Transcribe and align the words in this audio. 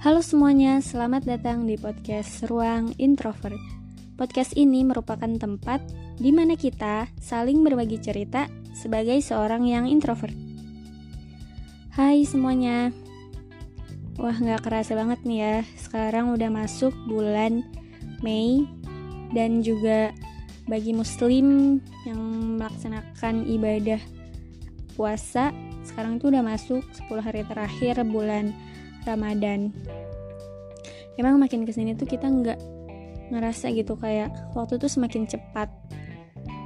Halo 0.00 0.24
semuanya, 0.24 0.80
selamat 0.80 1.28
datang 1.28 1.68
di 1.68 1.76
podcast 1.76 2.48
Ruang 2.48 2.96
Introvert. 2.96 3.60
Podcast 4.16 4.56
ini 4.56 4.80
merupakan 4.80 5.28
tempat 5.28 5.84
di 6.16 6.32
mana 6.32 6.56
kita 6.56 7.04
saling 7.20 7.60
berbagi 7.60 8.00
cerita 8.00 8.48
sebagai 8.72 9.20
seorang 9.20 9.68
yang 9.68 9.84
introvert. 9.84 10.32
Hai 11.92 12.24
semuanya, 12.24 12.96
wah 14.16 14.32
nggak 14.32 14.64
kerasa 14.64 14.96
banget 14.96 15.20
nih 15.28 15.38
ya, 15.44 15.56
sekarang 15.76 16.32
udah 16.32 16.48
masuk 16.48 16.96
bulan 17.04 17.60
Mei 18.24 18.64
dan 19.36 19.60
juga 19.60 20.16
bagi 20.64 20.96
muslim 20.96 21.76
yang 22.08 22.20
melaksanakan 22.56 23.44
ibadah 23.52 24.00
puasa 24.96 25.52
sekarang 25.84 26.16
itu 26.16 26.32
udah 26.32 26.40
masuk 26.40 26.80
10 26.88 27.20
hari 27.20 27.44
terakhir 27.44 28.00
bulan 28.08 28.56
Ramadan. 29.04 29.72
Emang 31.16 31.36
makin 31.36 31.68
ke 31.68 31.72
sini 31.72 31.92
tuh 31.96 32.08
kita 32.08 32.26
nggak 32.28 32.58
ngerasa 33.30 33.70
gitu 33.76 33.94
kayak 33.94 34.32
waktu 34.56 34.80
tuh 34.80 34.90
semakin 34.90 35.28
cepat. 35.28 35.68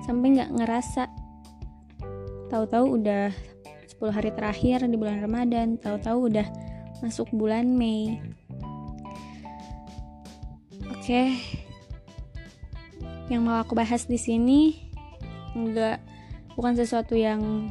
Sampai 0.06 0.38
nggak 0.38 0.54
ngerasa. 0.54 1.10
Tahu-tahu 2.48 3.02
udah 3.02 3.34
10 3.94 4.10
hari 4.10 4.30
terakhir 4.34 4.84
di 4.84 4.96
bulan 4.98 5.22
Ramadan 5.22 5.78
tahu-tahu 5.80 6.28
udah 6.28 6.46
masuk 7.00 7.30
bulan 7.32 7.72
Mei. 7.72 8.20
Oke. 10.92 11.36
Yang 13.28 13.42
mau 13.44 13.56
aku 13.60 13.72
bahas 13.72 14.04
di 14.04 14.20
sini 14.20 14.76
nggak 15.54 15.98
bukan 16.58 16.74
sesuatu 16.74 17.14
yang 17.14 17.70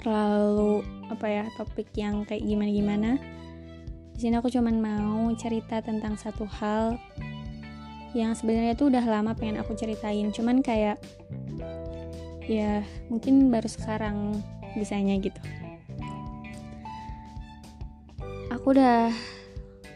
terlalu 0.00 0.82
apa 1.12 1.26
ya 1.28 1.44
topik 1.54 1.92
yang 1.94 2.24
kayak 2.24 2.42
gimana 2.42 2.70
gimana 2.72 3.10
di 4.20 4.28
sini 4.28 4.36
aku 4.36 4.52
cuman 4.52 4.76
mau 4.84 5.32
cerita 5.32 5.80
tentang 5.80 6.12
satu 6.20 6.44
hal 6.44 7.00
yang 8.12 8.34
sebenarnya 8.34 8.74
tuh 8.74 8.90
udah 8.90 9.00
lama 9.06 9.32
pengen 9.32 9.62
aku 9.62 9.72
ceritain. 9.78 10.28
Cuman 10.34 10.60
kayak 10.60 10.98
ya 12.44 12.82
mungkin 13.06 13.48
baru 13.48 13.64
sekarang 13.64 14.36
bisanya 14.74 15.16
gitu. 15.22 15.40
Aku 18.50 18.74
udah 18.74 19.14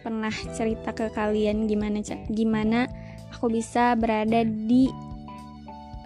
pernah 0.01 0.33
cerita 0.57 0.97
ke 0.97 1.13
kalian 1.13 1.69
gimana 1.69 2.05
gimana 2.29 2.89
aku 3.29 3.49
bisa 3.49 3.93
berada 3.97 4.41
di 4.45 4.89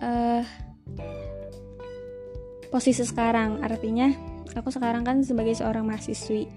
uh, 0.02 0.42
posisi 2.68 3.04
sekarang. 3.04 3.60
Artinya 3.64 4.12
aku 4.56 4.72
sekarang 4.72 5.04
kan 5.04 5.20
sebagai 5.24 5.56
seorang 5.56 5.84
mahasiswi 5.84 6.48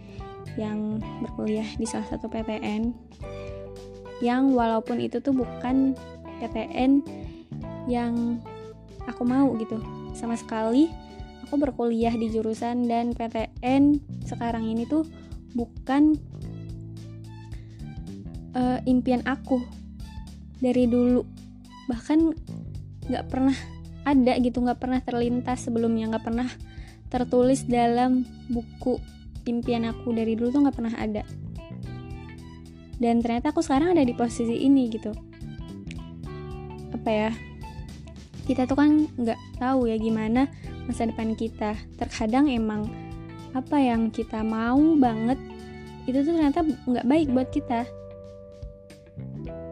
yang 0.60 1.00
berkuliah 1.24 1.68
di 1.80 1.86
salah 1.88 2.08
satu 2.10 2.28
PTN 2.28 2.92
yang 4.22 4.54
walaupun 4.54 5.02
itu 5.02 5.18
tuh 5.18 5.34
bukan 5.34 5.98
PTN 6.40 7.02
yang 7.90 8.38
aku 9.10 9.26
mau 9.26 9.54
gitu. 9.58 9.82
Sama 10.14 10.38
sekali 10.38 10.92
aku 11.46 11.58
berkuliah 11.58 12.14
di 12.14 12.30
jurusan 12.30 12.86
dan 12.86 13.18
PTN 13.18 13.98
sekarang 14.30 14.70
ini 14.70 14.86
tuh 14.86 15.04
bukan 15.58 16.16
uh, 18.56 18.80
impian 18.86 19.26
aku 19.26 19.60
dari 20.62 20.86
dulu. 20.86 21.26
Bahkan 21.90 22.20
nggak 23.10 23.26
pernah 23.28 23.58
ada 24.02 24.34
gitu 24.42 24.62
nggak 24.62 24.80
pernah 24.82 25.00
terlintas 25.02 25.70
sebelumnya 25.70 26.10
nggak 26.16 26.26
pernah 26.26 26.50
tertulis 27.12 27.68
dalam 27.68 28.24
buku 28.48 28.98
impian 29.46 29.86
aku 29.90 30.16
dari 30.16 30.34
dulu 30.38 30.50
tuh 30.54 30.62
nggak 30.66 30.78
pernah 30.78 30.96
ada. 30.96 31.24
Dan 33.02 33.20
ternyata 33.26 33.50
aku 33.50 33.66
sekarang 33.66 33.98
ada 33.98 34.06
di 34.06 34.14
posisi 34.14 34.62
ini 34.62 34.86
gitu. 34.94 35.12
Apa 36.94 37.10
ya? 37.10 37.32
Kita 38.46 38.70
tuh 38.70 38.78
kan 38.78 39.10
nggak 39.18 39.40
tahu 39.58 39.90
ya 39.90 39.98
gimana 39.98 40.46
masa 40.86 41.10
depan 41.10 41.34
kita. 41.34 41.74
Terkadang 41.98 42.46
emang 42.46 42.86
apa 43.52 43.78
yang 43.82 44.14
kita 44.14 44.46
mau 44.46 44.80
banget 44.96 45.36
itu 46.08 46.24
tuh 46.24 46.34
ternyata 46.34 46.64
nggak 46.66 47.06
baik 47.06 47.28
buat 47.30 47.50
kita 47.52 47.84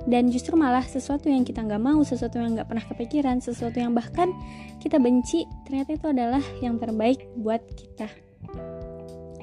dan 0.10 0.34
justru 0.34 0.58
malah 0.58 0.82
sesuatu 0.82 1.30
yang 1.30 1.46
kita 1.46 1.62
nggak 1.62 1.78
mau 1.78 2.02
sesuatu 2.02 2.42
yang 2.42 2.58
nggak 2.58 2.66
pernah 2.66 2.82
kepikiran 2.90 3.38
sesuatu 3.46 3.78
yang 3.78 3.94
bahkan 3.94 4.34
kita 4.82 4.98
benci 4.98 5.46
ternyata 5.70 5.94
itu 5.94 6.06
adalah 6.10 6.42
yang 6.66 6.82
terbaik 6.82 7.30
buat 7.38 7.62
kita. 7.78 8.10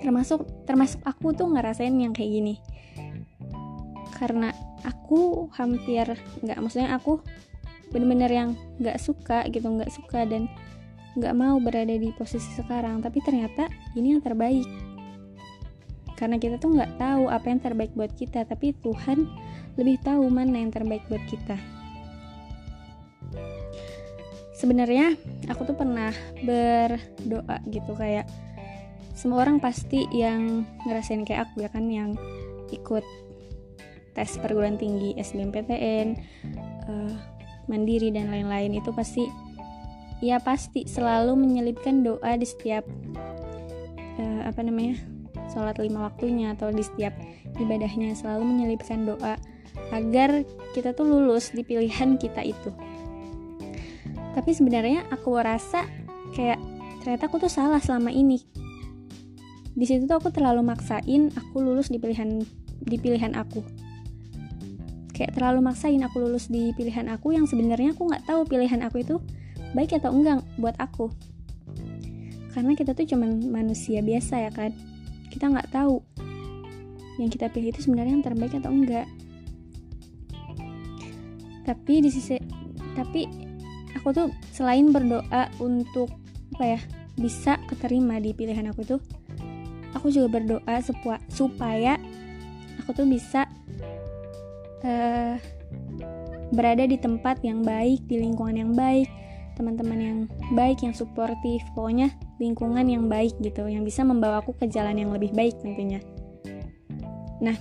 Termasuk 0.02 0.66
termasuk 0.66 0.98
aku 1.06 1.30
tuh 1.38 1.46
ngerasain 1.54 1.94
yang 1.94 2.10
kayak 2.10 2.30
gini. 2.34 2.54
Karena 4.18 4.50
aku 4.82 5.46
hampir 5.54 6.18
nggak 6.42 6.58
maksudnya 6.58 6.98
aku 6.98 7.22
bener-bener 7.94 8.28
yang 8.34 8.50
nggak 8.82 8.98
suka 8.98 9.46
gitu 9.54 9.70
nggak 9.70 9.94
suka 9.94 10.26
dan 10.26 10.50
nggak 11.14 11.34
mau 11.38 11.62
berada 11.62 11.94
di 11.94 12.10
posisi 12.10 12.58
sekarang. 12.58 13.06
Tapi 13.06 13.22
ternyata 13.22 13.70
ini 13.94 14.18
yang 14.18 14.22
terbaik. 14.22 14.66
Karena 16.18 16.42
kita 16.42 16.58
tuh 16.58 16.74
nggak 16.74 16.98
tahu 16.98 17.30
apa 17.30 17.46
yang 17.54 17.62
terbaik 17.62 17.94
buat 17.94 18.10
kita 18.18 18.42
tapi 18.50 18.74
Tuhan 18.82 19.45
lebih 19.76 20.00
tahu 20.00 20.28
mana 20.32 20.60
yang 20.60 20.72
terbaik 20.72 21.04
buat 21.08 21.22
kita. 21.28 21.56
Sebenarnya 24.56 25.16
aku 25.52 25.68
tuh 25.68 25.76
pernah 25.76 26.10
berdoa 26.40 27.60
gitu 27.68 27.92
kayak 27.92 28.24
semua 29.16 29.44
orang 29.44 29.60
pasti 29.60 30.04
yang 30.12 30.64
ngerasain 30.84 31.24
kayak 31.24 31.48
aku 31.48 31.64
ya 31.64 31.70
kan 31.72 31.88
yang 31.88 32.16
ikut 32.72 33.04
tes 34.16 34.40
perguruan 34.40 34.80
tinggi 34.80 35.12
SBMPTN 35.16 36.08
uh, 36.88 36.88
eh, 36.88 37.14
mandiri 37.68 38.08
dan 38.08 38.32
lain-lain 38.32 38.80
itu 38.80 38.92
pasti 38.96 39.28
ya 40.24 40.40
pasti 40.40 40.88
selalu 40.88 41.36
menyelipkan 41.36 42.00
doa 42.00 42.32
di 42.40 42.48
setiap 42.48 42.84
uh, 44.20 44.40
apa 44.48 44.60
namanya 44.64 44.96
sholat 45.52 45.76
lima 45.80 46.08
waktunya 46.08 46.56
atau 46.56 46.72
di 46.72 46.80
setiap 46.80 47.12
ibadahnya 47.60 48.16
selalu 48.16 48.44
menyelipkan 48.44 49.04
doa 49.04 49.36
agar 49.94 50.42
kita 50.74 50.92
tuh 50.92 51.06
lulus 51.06 51.54
di 51.54 51.62
pilihan 51.62 52.18
kita 52.18 52.42
itu. 52.42 52.70
Tapi 54.36 54.50
sebenarnya 54.52 55.08
aku 55.08 55.32
rasa 55.40 55.88
kayak 56.36 56.60
ternyata 57.00 57.30
aku 57.30 57.40
tuh 57.40 57.52
salah 57.52 57.80
selama 57.80 58.12
ini. 58.12 58.44
Di 59.76 59.84
situ 59.84 60.04
tuh 60.08 60.20
aku 60.20 60.28
terlalu 60.32 60.64
maksain 60.64 61.32
aku 61.32 61.64
lulus 61.64 61.88
di 61.88 61.96
pilihan 61.96 62.44
di 62.84 62.96
pilihan 63.00 63.32
aku. 63.32 63.64
Kayak 65.16 65.40
terlalu 65.40 65.64
maksain 65.64 66.04
aku 66.04 66.20
lulus 66.20 66.52
di 66.52 66.76
pilihan 66.76 67.08
aku 67.08 67.32
yang 67.32 67.48
sebenarnya 67.48 67.96
aku 67.96 68.12
nggak 68.12 68.28
tahu 68.28 68.44
pilihan 68.44 68.84
aku 68.84 69.00
itu 69.00 69.16
baik 69.72 69.96
atau 69.96 70.12
enggak 70.12 70.44
buat 70.60 70.76
aku. 70.76 71.08
Karena 72.52 72.72
kita 72.76 72.92
tuh 72.92 73.08
cuman 73.08 73.48
manusia 73.48 74.00
biasa 74.04 74.48
ya 74.48 74.50
kan 74.52 74.72
kita 75.32 75.52
nggak 75.52 75.68
tahu 75.68 76.00
yang 77.20 77.28
kita 77.28 77.48
pilih 77.52 77.72
itu 77.72 77.84
sebenarnya 77.84 78.16
yang 78.16 78.24
terbaik 78.24 78.52
atau 78.56 78.72
enggak 78.72 79.08
tapi 81.66 81.98
di 81.98 82.10
sisi 82.14 82.38
tapi 82.94 83.26
aku 83.98 84.08
tuh 84.14 84.28
selain 84.54 84.94
berdoa 84.94 85.50
untuk 85.58 86.08
apa 86.54 86.78
ya 86.78 86.80
bisa 87.18 87.58
keterima 87.66 88.22
di 88.22 88.30
pilihan 88.30 88.70
aku 88.70 88.86
tuh 88.86 89.00
aku 89.92 90.14
juga 90.14 90.38
berdoa 90.38 90.78
supaya 91.26 91.98
aku 92.78 93.02
tuh 93.02 93.06
bisa 93.10 93.50
uh, 94.86 95.34
berada 96.54 96.86
di 96.86 96.94
tempat 96.94 97.42
yang 97.42 97.66
baik 97.66 98.06
di 98.06 98.22
lingkungan 98.22 98.54
yang 98.54 98.72
baik 98.72 99.10
teman-teman 99.56 99.98
yang 99.98 100.18
baik 100.52 100.84
yang 100.84 100.92
suportif 100.92 101.64
pokoknya 101.72 102.12
lingkungan 102.38 102.86
yang 102.86 103.08
baik 103.08 103.32
gitu 103.40 103.66
yang 103.66 103.82
bisa 103.82 104.04
membawa 104.04 104.44
aku 104.44 104.52
ke 104.52 104.68
jalan 104.68 105.00
yang 105.00 105.10
lebih 105.16 105.32
baik 105.32 105.56
tentunya. 105.64 105.98
Nah 107.40 107.56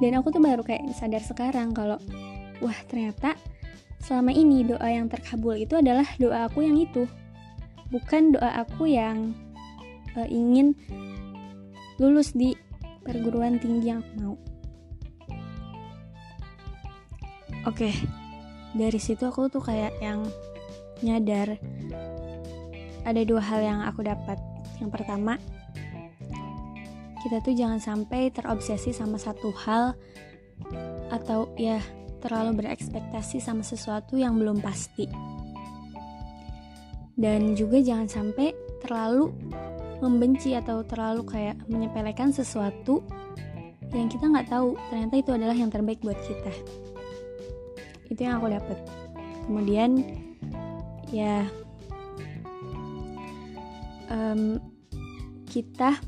dan 0.00 0.18
aku 0.18 0.34
tuh 0.34 0.42
baru 0.42 0.64
kayak 0.64 0.90
sadar 0.96 1.22
sekarang 1.22 1.76
kalau 1.76 2.00
wah 2.62 2.78
ternyata 2.86 3.34
selama 4.04 4.30
ini 4.30 4.66
doa 4.68 4.84
yang 4.84 5.08
terkabul 5.08 5.56
itu 5.56 5.80
adalah 5.80 6.04
doa 6.20 6.46
aku 6.46 6.62
yang 6.62 6.76
itu. 6.76 7.08
Bukan 7.88 8.36
doa 8.36 8.62
aku 8.62 8.90
yang 8.90 9.32
uh, 10.18 10.28
ingin 10.28 10.76
lulus 11.96 12.34
di 12.34 12.52
perguruan 13.06 13.56
tinggi 13.56 13.90
yang 13.90 14.00
aku 14.02 14.12
mau. 14.20 14.36
Oke 17.64 17.90
dari 18.74 18.98
situ 18.98 19.22
aku 19.24 19.46
tuh 19.46 19.62
kayak 19.62 19.94
yang 20.02 20.26
nyadar 21.00 21.56
ada 23.06 23.22
dua 23.22 23.40
hal 23.40 23.60
yang 23.62 23.80
aku 23.86 24.02
dapat. 24.02 24.36
Yang 24.82 24.90
pertama 25.00 25.38
kita 27.24 27.40
tuh 27.40 27.56
jangan 27.56 27.80
sampai 27.80 28.28
terobsesi 28.28 28.92
sama 28.92 29.16
satu 29.16 29.48
hal 29.64 29.96
atau 31.08 31.48
ya 31.56 31.80
terlalu 32.24 32.64
berekspektasi 32.64 33.44
sama 33.44 33.60
sesuatu 33.60 34.16
yang 34.16 34.40
belum 34.40 34.64
pasti. 34.64 35.04
Dan 37.14 37.52
juga 37.52 37.78
jangan 37.84 38.08
sampai 38.08 38.56
terlalu 38.80 39.30
membenci 40.00 40.56
atau 40.56 40.80
terlalu 40.82 41.22
kayak 41.28 41.60
menyepelekan 41.68 42.32
sesuatu 42.32 43.04
yang 43.94 44.10
kita 44.10 44.26
nggak 44.26 44.50
tahu 44.50 44.74
ternyata 44.90 45.14
itu 45.20 45.30
adalah 45.30 45.54
yang 45.54 45.70
terbaik 45.70 46.02
buat 46.02 46.18
kita. 46.26 46.52
Itu 48.10 48.20
yang 48.24 48.42
aku 48.42 48.50
dapat. 48.50 48.78
Kemudian 49.46 50.02
ya 51.14 51.46
um, 54.10 54.58
kita 55.46 56.00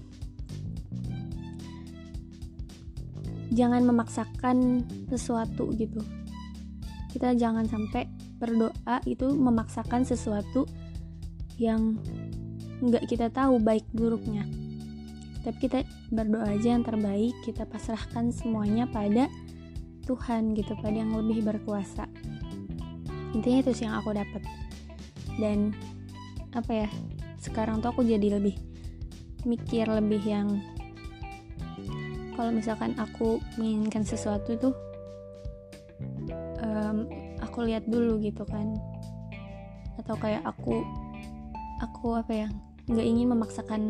jangan 3.57 3.83
memaksakan 3.89 4.85
sesuatu 5.09 5.73
gitu. 5.75 6.05
Kita 7.11 7.33
jangan 7.33 7.65
sampai 7.65 8.05
berdoa 8.37 9.01
itu 9.09 9.33
memaksakan 9.33 10.05
sesuatu 10.05 10.69
yang 11.57 11.97
nggak 12.85 13.09
kita 13.09 13.33
tahu 13.33 13.57
baik 13.57 13.89
buruknya. 13.97 14.45
Tapi 15.41 15.57
kita 15.57 15.89
berdoa 16.13 16.53
aja 16.53 16.77
yang 16.77 16.85
terbaik 16.85 17.33
kita 17.41 17.65
pasrahkan 17.65 18.29
semuanya 18.29 18.85
pada 18.85 19.33
Tuhan 20.05 20.53
gitu 20.53 20.77
pada 20.85 20.93
yang 20.93 21.17
lebih 21.17 21.49
berkuasa. 21.49 22.05
Intinya 23.33 23.59
itu 23.65 23.73
sih 23.73 23.89
yang 23.89 23.97
aku 23.97 24.13
dapat. 24.13 24.45
Dan 25.41 25.73
apa 26.53 26.85
ya 26.85 26.89
sekarang 27.41 27.81
tuh 27.81 27.97
aku 27.97 28.05
jadi 28.05 28.37
lebih 28.37 28.57
mikir 29.47 29.87
lebih 29.87 30.21
yang 30.27 30.61
kalau 32.37 32.53
misalkan 32.53 32.93
aku 33.01 33.41
menginginkan 33.57 34.05
sesuatu 34.05 34.55
tuh 34.61 34.75
um, 36.61 37.09
aku 37.41 37.65
lihat 37.65 37.89
dulu 37.89 38.21
gitu 38.21 38.45
kan. 38.45 38.77
Atau 39.97 40.21
kayak 40.21 40.45
aku 40.45 40.85
aku 41.81 42.21
apa 42.21 42.47
ya 42.47 42.49
nggak 42.87 43.07
ingin 43.09 43.33
memaksakan 43.33 43.83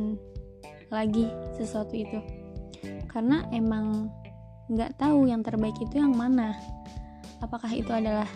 lagi 0.95 1.27
sesuatu 1.59 1.93
itu. 1.93 2.23
Karena 3.11 3.43
emang 3.51 4.07
nggak 4.71 4.95
tahu 5.03 5.27
yang 5.27 5.43
terbaik 5.43 5.75
itu 5.83 5.99
yang 5.99 6.15
mana. 6.15 6.55
Apakah 7.43 7.75
itu 7.75 7.91
adalah 7.91 8.31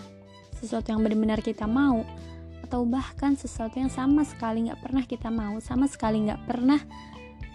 sesuatu 0.59 0.93
yang 0.93 1.01
benar-benar 1.01 1.41
kita 1.41 1.65
mau 1.65 2.05
atau 2.71 2.87
bahkan 2.87 3.35
sesuatu 3.35 3.81
yang 3.81 3.91
sama 3.91 4.23
sekali 4.23 4.69
nggak 4.69 4.79
pernah 4.79 5.03
kita 5.03 5.27
mau 5.33 5.59
sama 5.59 5.91
sekali 5.91 6.23
nggak 6.29 6.45
pernah 6.47 6.79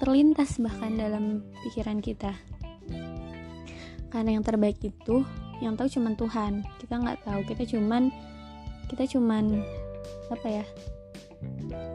terlintas 0.05 0.61
bahkan 0.61 0.93
dalam 0.93 1.41
pikiran 1.65 1.97
kita. 1.97 2.37
Karena 4.13 4.37
yang 4.37 4.45
terbaik 4.45 4.77
itu 4.85 5.25
yang 5.65 5.73
tahu 5.73 5.89
cuman 5.89 6.13
Tuhan. 6.13 6.61
Kita 6.77 7.01
nggak 7.01 7.25
tahu 7.25 7.41
kita 7.49 7.65
cuman 7.73 8.13
kita 8.85 9.09
cuman 9.17 9.65
apa 10.29 10.47
ya 10.61 10.65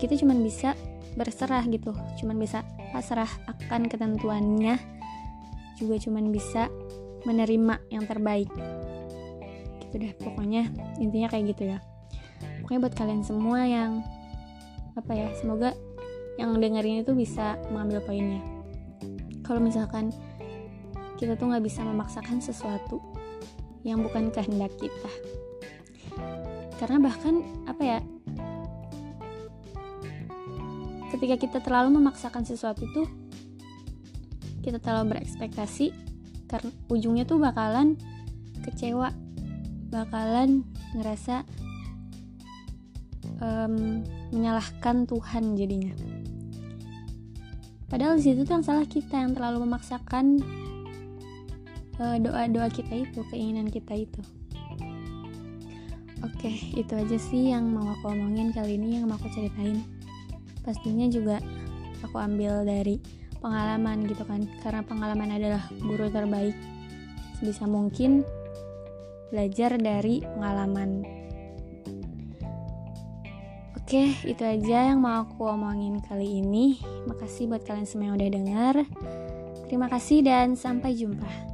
kita 0.02 0.18
cuman 0.18 0.42
bisa 0.42 0.74
berserah 1.14 1.62
gitu. 1.70 1.94
Cuman 2.18 2.34
bisa 2.34 2.66
pasrah 2.90 3.30
akan 3.46 3.86
ketentuannya. 3.86 4.74
Juga 5.78 6.02
cuman 6.02 6.34
bisa 6.34 6.66
menerima 7.22 7.78
yang 7.94 8.10
terbaik. 8.10 8.50
Gitu 9.86 9.94
deh 10.02 10.18
pokoknya 10.18 10.66
intinya 10.98 11.30
kayak 11.30 11.54
gitu 11.54 11.78
ya. 11.78 11.78
Pokoknya 12.58 12.90
buat 12.90 12.94
kalian 12.98 13.22
semua 13.22 13.62
yang 13.70 14.02
apa 14.98 15.14
ya 15.14 15.30
semoga 15.38 15.78
yang 16.40 16.56
dengerin 16.56 17.04
itu 17.04 17.12
bisa 17.12 17.60
mengambil 17.68 18.00
poinnya. 18.00 18.40
Kalau 19.44 19.60
misalkan 19.60 20.08
kita 21.20 21.36
tuh 21.36 21.52
nggak 21.52 21.60
bisa 21.68 21.84
memaksakan 21.84 22.40
sesuatu 22.40 22.96
yang 23.84 24.00
bukan 24.00 24.32
kehendak 24.32 24.72
kita. 24.80 25.12
Karena 26.80 26.96
bahkan 26.96 27.44
apa 27.68 27.82
ya 27.84 28.00
ketika 31.12 31.36
kita 31.36 31.58
terlalu 31.60 32.00
memaksakan 32.00 32.48
sesuatu 32.48 32.88
itu 32.88 33.04
kita 34.64 34.80
terlalu 34.80 35.16
berekspektasi 35.16 35.92
karena 36.48 36.72
ujungnya 36.88 37.28
tuh 37.28 37.36
bakalan 37.36 38.00
kecewa 38.64 39.12
bakalan 39.92 40.64
ngerasa 40.96 41.44
um, 43.44 44.00
menyalahkan 44.32 45.04
Tuhan 45.04 45.58
jadinya 45.58 45.92
padahal 47.90 48.16
di 48.16 48.30
situ 48.30 48.46
tuh 48.46 48.56
yang 48.56 48.64
salah 48.64 48.86
kita 48.86 49.18
yang 49.18 49.34
terlalu 49.34 49.66
memaksakan 49.66 50.40
uh, 52.00 52.16
doa-doa 52.16 52.70
kita 52.72 53.04
itu 53.04 53.20
keinginan 53.28 53.68
kita 53.68 53.92
itu. 54.06 54.22
Oke 56.20 56.52
okay, 56.52 56.56
itu 56.76 56.92
aja 56.96 57.16
sih 57.16 57.52
yang 57.52 57.68
mau 57.68 57.90
aku 57.96 58.12
omongin 58.12 58.52
kali 58.54 58.80
ini 58.80 59.00
yang 59.00 59.10
mau 59.10 59.20
aku 59.20 59.28
ceritain. 59.34 59.84
Pastinya 60.64 61.08
juga 61.10 61.42
aku 62.00 62.16
ambil 62.16 62.64
dari 62.64 63.00
pengalaman 63.40 64.04
gitu 64.04 64.22
kan 64.28 64.44
karena 64.60 64.84
pengalaman 64.84 65.32
adalah 65.32 65.64
guru 65.80 66.12
terbaik 66.12 66.52
sebisa 67.40 67.64
mungkin 67.64 68.20
belajar 69.32 69.80
dari 69.80 70.20
pengalaman 70.20 71.19
Oke, 73.90 74.14
itu 74.22 74.46
aja 74.46 74.94
yang 74.94 75.02
mau 75.02 75.26
aku 75.26 75.50
omongin 75.50 75.98
kali 75.98 76.38
ini. 76.38 76.78
Makasih 77.10 77.50
buat 77.50 77.66
kalian 77.66 77.90
semua 77.90 78.14
yang 78.14 78.22
udah 78.22 78.30
denger. 78.30 78.74
Terima 79.66 79.90
kasih 79.90 80.22
dan 80.22 80.54
sampai 80.54 80.94
jumpa. 80.94 81.49